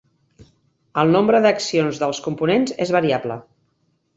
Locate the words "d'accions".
1.47-1.99